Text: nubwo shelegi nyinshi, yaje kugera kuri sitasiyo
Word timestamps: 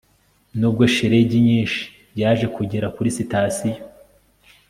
nubwo 0.59 0.83
shelegi 0.93 1.37
nyinshi, 1.47 1.83
yaje 2.19 2.45
kugera 2.55 2.87
kuri 2.95 3.09
sitasiyo 3.17 3.79